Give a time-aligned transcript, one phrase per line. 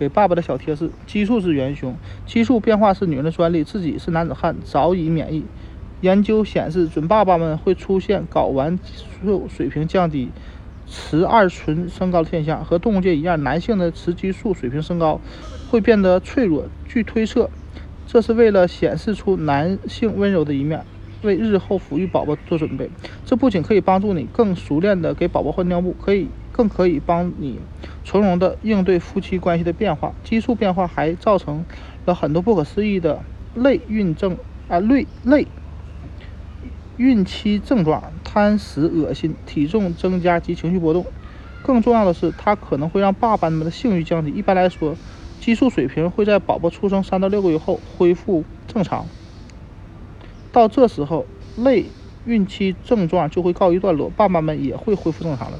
[0.00, 1.94] 给爸爸的小贴士：激素是元凶，
[2.24, 5.44] 激素变化是女人的专利，自己是男子汉早已免疫。
[6.00, 10.30] 研究显示，准爸爸们会出现睾丸激素水平降低、
[10.86, 12.64] 雌二醇升高的现象。
[12.64, 15.20] 和动物界一样，男性的雌激素水平升高
[15.70, 16.64] 会变得脆弱。
[16.88, 17.50] 据推测，
[18.06, 20.82] 这是为了显示出男性温柔的一面，
[21.20, 22.88] 为日后抚育宝宝做准备。
[23.26, 26.28] 这不仅可以帮助你更熟练地给宝宝换尿布，可以
[26.60, 27.58] 更可以帮你
[28.04, 30.12] 从容地应对夫妻关系的变化。
[30.22, 31.64] 激素变化还造成
[32.04, 33.22] 了很多不可思议的
[33.54, 34.36] 类孕症
[34.68, 35.46] 啊，类类。
[36.98, 41.06] 孕期症状：贪食、恶心、体重增加及情绪波动。
[41.62, 44.30] 更重要的是，它可能会让爸爸们的性欲降低。
[44.30, 44.94] 一般来说，
[45.40, 49.06] 激素水平会在宝宝出生三到六个月后恢复正常。
[50.52, 51.24] 到这时候，
[51.56, 51.86] 类
[52.26, 55.58] 孕期症状就会告一段落，爸爸们也会恢复正常了。